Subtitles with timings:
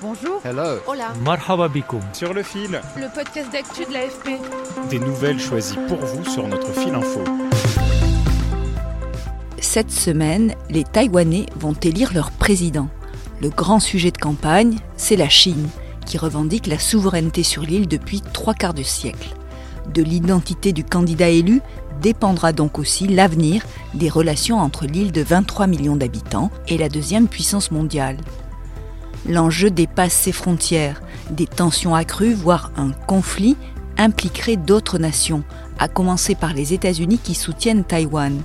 [0.00, 0.40] Bonjour.
[0.44, 0.78] Hello.
[0.86, 1.12] Hola.
[1.24, 1.68] Marhaba.
[2.12, 4.38] Sur le fil, Le podcast d'actu de l'AFP.
[4.90, 7.24] des nouvelles choisies pour vous sur notre fil info.
[9.58, 12.88] Cette semaine, les Taïwanais vont élire leur président.
[13.42, 15.68] Le grand sujet de campagne, c'est la Chine,
[16.06, 19.34] qui revendique la souveraineté sur l'île depuis trois quarts de siècle.
[19.92, 21.60] De l'identité du candidat élu
[22.02, 27.26] dépendra donc aussi l'avenir des relations entre l'île de 23 millions d'habitants et la deuxième
[27.26, 28.18] puissance mondiale.
[29.26, 31.02] L'enjeu dépasse ses frontières.
[31.30, 33.56] Des tensions accrues, voire un conflit,
[33.96, 35.42] impliquerait d'autres nations,
[35.78, 38.40] à commencer par les États-Unis qui soutiennent Taïwan.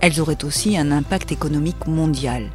[0.00, 2.50] Elles auraient aussi un impact économique mondial.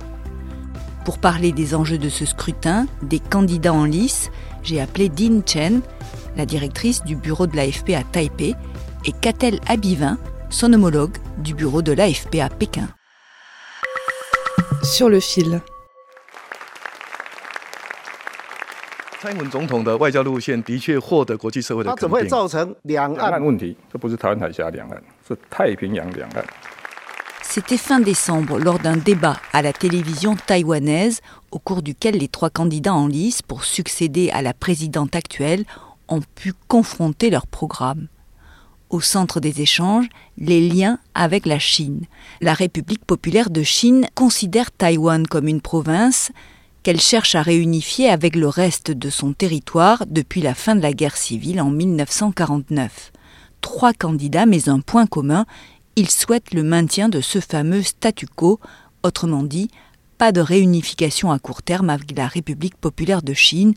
[1.05, 4.29] Pour parler des enjeux de ce scrutin, des candidats en lice,
[4.63, 5.81] j'ai appelé Dean Chen,
[6.35, 8.55] la directrice du bureau de l'AFP à Taipei,
[9.05, 10.17] et Catel Abivin,
[10.49, 12.89] son homologue du bureau de l'AFP à Pékin.
[14.83, 15.61] Sur le fil.
[19.26, 22.08] 蔡英文总统的外交路线的确获得国际社会的它肯定。
[22.08, 26.44] 怎么会造成两两岸岸问题，这不是台湾海峡两岸，是太平洋两岸。
[27.44, 32.48] C'était fin décembre lors d'un débat à la télévision taïwanaise au cours duquel les trois
[32.48, 35.64] candidats en lice pour succéder à la présidente actuelle
[36.08, 38.08] ont pu confronter leur programme.
[38.88, 42.06] Au centre des échanges, les liens avec la Chine.
[42.40, 46.32] La République populaire de Chine considère Taïwan comme une province
[46.87, 50.93] qu'elle cherche à réunifier avec le reste de son territoire depuis la fin de la
[50.93, 53.11] guerre civile en 1949.
[53.59, 55.45] Trois candidats, mais un point commun,
[55.97, 58.61] ils souhaitent le maintien de ce fameux statu quo,
[59.03, 59.69] autrement dit,
[60.17, 63.73] pas de réunification à court terme avec la République populaire de Chine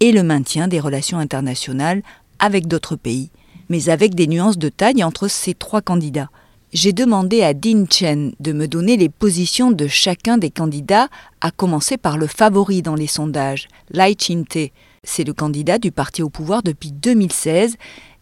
[0.00, 2.02] et le maintien des relations internationales
[2.40, 3.30] avec d'autres pays,
[3.68, 6.30] mais avec des nuances de taille entre ces trois candidats.
[6.74, 11.08] J'ai demandé à Dean Chen de me donner les positions de chacun des candidats,
[11.40, 14.68] à commencer par le favori dans les sondages, Lai Ching-te.
[15.02, 17.76] C'est le candidat du parti au pouvoir depuis 2016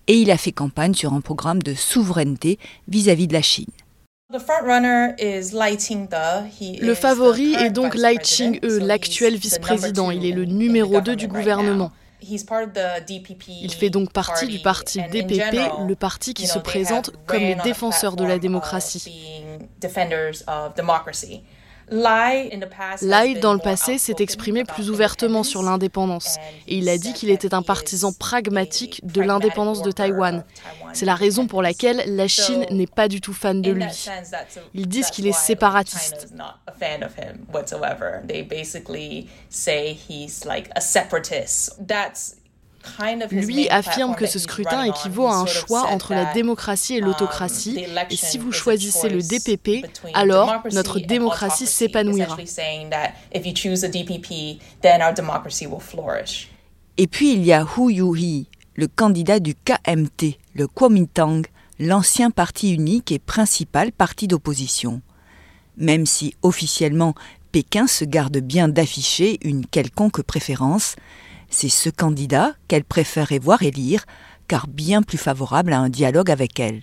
[0.07, 3.67] et il a fait campagne sur un programme de souveraineté vis-à-vis de la Chine.
[4.33, 4.39] Le
[6.95, 10.13] favori est donc Lai Ching-e, l'actuel vice-président.
[10.13, 11.91] Il est le numéro 2 du gouvernement.
[12.23, 18.17] Il fait donc partie du parti DPP, le parti qui se présente comme les défenseurs
[18.17, 19.45] de la démocratie.
[21.89, 26.37] Lai, dans le passé, s'est exprimé plus ouvertement sur l'indépendance
[26.67, 30.45] et il a dit qu'il était un partisan pragmatique de l'indépendance de Taïwan.
[30.93, 33.85] C'est la raison pour laquelle la Chine n'est pas du tout fan de lui.
[34.75, 36.29] Ils disent qu'il est séparatiste.
[43.31, 48.17] Lui affirme que ce scrutin équivaut à un choix entre la démocratie et l'autocratie, et
[48.17, 52.37] si vous choisissez le DPP, alors notre démocratie s'épanouira.
[56.99, 61.43] Et puis il y a Hu Yuhi, le candidat du KMT, le Kuomintang,
[61.79, 65.03] l'ancien parti unique et principal parti d'opposition.
[65.77, 67.15] Même si officiellement
[67.53, 70.97] Pékin se garde bien d'afficher une quelconque préférence,
[71.51, 74.05] c'est ce candidat qu'elle préférerait voir élire,
[74.49, 76.83] car bien plus favorable à un dialogue avec elle.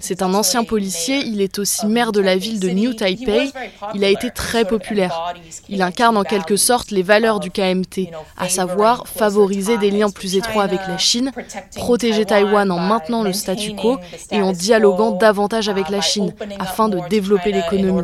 [0.00, 3.50] C'est un ancien policier, il est aussi maire de la ville de New Taipei.
[3.94, 5.34] Il a été très populaire.
[5.68, 10.36] Il incarne en quelque sorte les valeurs du KMT, à savoir favoriser des liens plus
[10.36, 11.32] étroits avec la Chine,
[11.76, 13.98] protéger Taïwan en maintenant le statu quo
[14.30, 18.02] et en dialoguant davantage avec la Chine, afin de développer l'économie.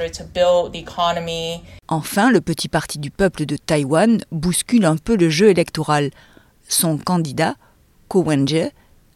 [1.88, 6.10] Enfin, le petit parti du peuple de Taïwan bouscule un peu le jeu électoral.
[6.68, 7.54] Son candidat,
[8.08, 8.70] Ko Wen-je,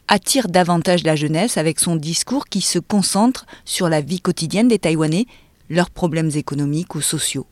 [0.08, 4.78] attire davantage la jeunesse avec son discours qui se concentre sur la vie quotidienne des
[4.78, 5.26] Taïwanais,
[5.68, 7.46] leurs problèmes économiques ou sociaux.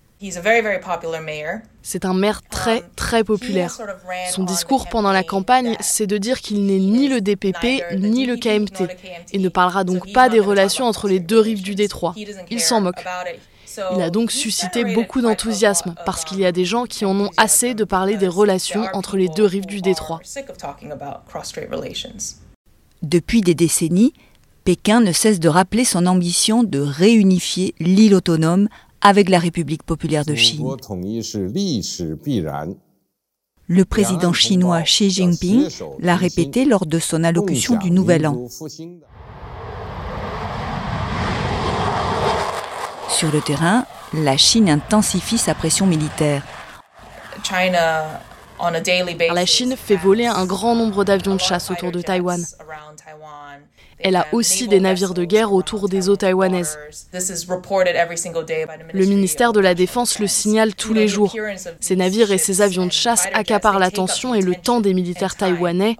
[1.83, 3.77] C'est un maire très très populaire.
[4.31, 8.37] Son discours pendant la campagne, c'est de dire qu'il n'est ni le DPP ni le
[8.37, 8.89] KMT
[9.33, 12.15] et ne parlera donc pas des relations entre les deux rives du détroit.
[12.51, 13.05] Il s'en moque.
[13.97, 17.31] Il a donc suscité beaucoup d'enthousiasme parce qu'il y a des gens qui en ont
[17.37, 20.21] assez de parler des relations entre les deux rives du détroit.
[23.05, 24.15] Depuis des décennies,
[24.65, 28.69] Pékin ne cesse de rappeler son ambition de réunifier l'île autonome
[29.03, 30.67] avec la République populaire de Chine.
[33.67, 35.69] Le président chinois Xi Jinping
[35.99, 38.47] l'a répété lors de son allocution du Nouvel An.
[43.11, 43.85] Sur le terrain,
[44.15, 46.43] la Chine intensifie sa pression militaire.
[49.33, 52.45] La Chine fait voler un grand nombre d'avions de chasse autour de Taïwan.
[53.99, 56.79] Elle a aussi des navires de guerre autour des eaux taïwanaises.
[57.13, 61.35] Le ministère de la Défense le signale tous les jours.
[61.81, 65.97] Ces navires et ces avions de chasse accaparent l'attention et le temps des militaires taïwanais.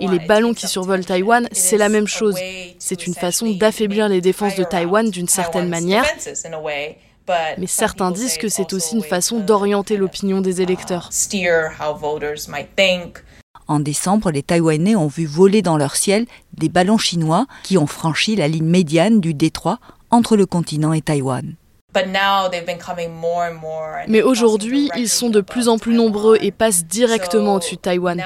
[0.00, 2.36] Et les ballons qui survolent Taïwan, c'est la même chose.
[2.78, 6.06] C'est une façon d'affaiblir les défenses de Taïwan d'une certaine manière.
[7.58, 11.10] Mais certains disent que c'est aussi une façon d'orienter l'opinion des électeurs.
[13.66, 17.86] En décembre, les Taïwanais ont vu voler dans leur ciel des ballons chinois qui ont
[17.86, 19.78] franchi la ligne médiane du détroit
[20.10, 21.54] entre le continent et Taïwan.
[24.08, 28.22] Mais aujourd'hui, ils sont de plus en plus nombreux et passent directement au-dessus de Taïwan.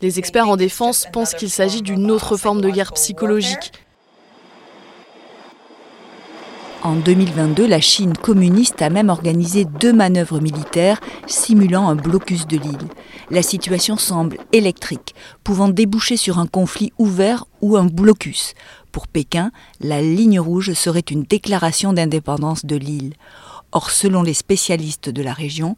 [0.00, 3.72] Les experts en défense pensent qu'il s'agit d'une autre forme de guerre psychologique
[6.84, 12.58] en 2022, la Chine communiste a même organisé deux manœuvres militaires simulant un blocus de
[12.58, 12.88] l'île.
[13.30, 15.14] La situation semble électrique,
[15.44, 18.54] pouvant déboucher sur un conflit ouvert ou un blocus.
[18.90, 23.14] Pour Pékin, la ligne rouge serait une déclaration d'indépendance de l'île.
[23.70, 25.76] Or, selon les spécialistes de la région,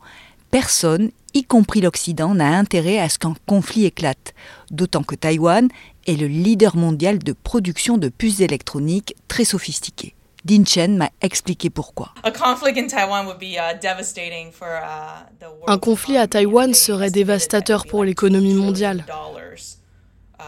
[0.50, 4.34] personne, y compris l'Occident, n'a intérêt à ce qu'un conflit éclate,
[4.70, 5.68] d'autant que Taïwan
[6.06, 10.14] est le leader mondial de production de puces électroniques très sophistiquées.
[10.44, 12.12] Din Chen m'a expliqué pourquoi.
[12.24, 12.30] Uh,
[15.66, 19.06] Un conflit à Taïwan serait dévastateur pour l'économie mondiale.
[20.38, 20.42] Uh,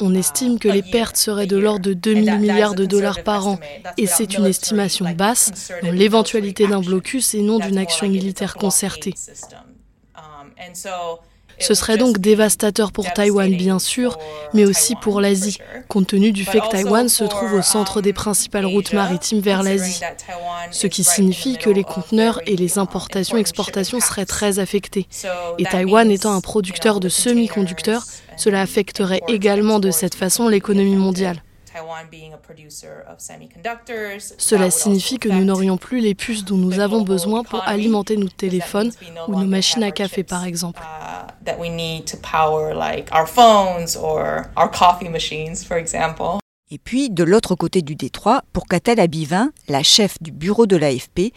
[0.00, 3.58] On estime que les pertes seraient de l'ordre de 2000 milliards de dollars par an,
[3.98, 9.14] et c'est une estimation basse dans l'éventualité d'un blocus et non d'une action militaire concertée.
[11.58, 14.18] Ce serait donc dévastateur pour Taïwan, bien sûr,
[14.54, 15.58] mais aussi pour l'Asie,
[15.88, 19.62] compte tenu du fait que Taïwan se trouve au centre des principales routes maritimes vers
[19.62, 20.00] l'Asie.
[20.70, 25.06] Ce qui signifie que les conteneurs et les importations-exportations seraient très affectés.
[25.58, 28.04] Et Taïwan étant un producteur de semi-conducteurs,
[28.36, 31.42] cela affecterait également de cette façon l'économie mondiale.
[34.38, 38.28] Cela signifie que nous n'aurions plus les puces dont nous avons besoin pour alimenter nos
[38.28, 38.90] téléphones
[39.28, 40.82] ou nos machines à café par exemple.
[46.74, 50.76] Et puis, de l'autre côté du détroit, pour Katala Bivin, la chef du bureau de
[50.76, 51.32] l'AFP,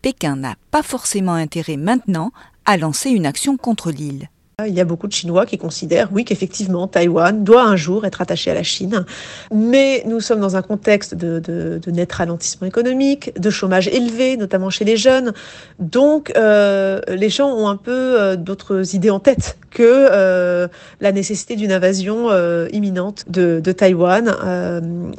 [0.00, 2.30] Pékin n'a pas forcément intérêt maintenant
[2.64, 4.30] à lancer une action contre l'île.
[4.66, 8.22] Il y a beaucoup de Chinois qui considèrent, oui, qu'effectivement, Taïwan doit un jour être
[8.22, 9.04] attaché à la Chine.
[9.52, 14.86] Mais nous sommes dans un contexte de, net ralentissement économique, de chômage élevé, notamment chez
[14.86, 15.34] les jeunes.
[15.78, 20.68] Donc, euh, les gens ont un peu euh, d'autres idées en tête que euh,
[21.02, 22.30] la nécessité d'une invasion
[22.72, 24.34] imminente de, de Taïwan.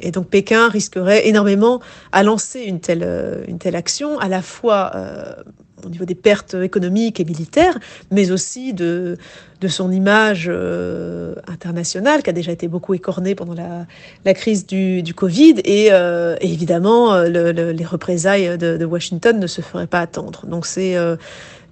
[0.01, 1.79] et donc, Pékin risquerait énormément
[2.11, 4.93] à lancer une telle, une telle action, à la fois
[5.85, 7.77] au niveau des pertes économiques et militaires,
[8.11, 9.17] mais aussi de,
[9.61, 13.85] de son image euh, internationale qui a déjà été beaucoup écornée pendant la,
[14.25, 15.55] la crise du, du Covid.
[15.65, 20.45] Et, euh, évidemment, euh, le, les représailles de, Washington ne se feraient pas attendre.
[20.45, 20.95] Donc c'est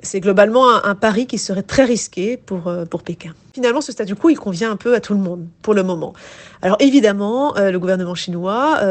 [0.02, 3.32] c'est globalement un, un, pari qui serait très risqué pour, pour Pékin.
[3.54, 6.14] Finalement, ce statu quo, il convient un peu à tout le monde pour le moment.
[6.62, 8.82] Alors évidemment, le gouvernement chinois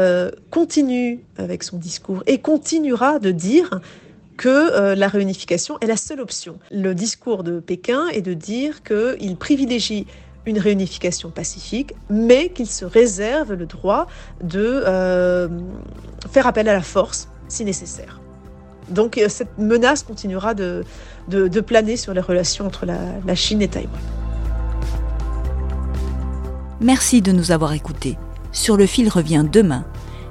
[0.49, 3.79] continue avec son discours et continuera de dire
[4.37, 6.57] que euh, la réunification est la seule option.
[6.71, 10.07] Le discours de Pékin est de dire qu'il privilégie
[10.45, 14.07] une réunification pacifique, mais qu'il se réserve le droit
[14.43, 15.47] de euh,
[16.31, 18.21] faire appel à la force si nécessaire.
[18.89, 20.83] Donc euh, cette menace continuera de,
[21.27, 23.99] de, planer sur les relations entre la, la Chine et Taïwan.
[26.79, 28.17] Merci de nous avoir écoutés.
[28.51, 29.85] Sur le fil revient demain.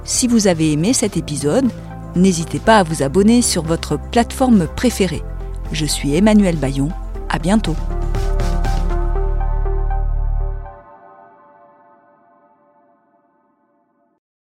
[0.05, 1.65] Si vous avez aimé cet épisode,
[2.15, 5.23] N'hésitez pas à vous abonner sur votre plateforme préférée.
[5.71, 6.89] Je suis Emmanuel Bayon.
[7.29, 7.75] À bientôt.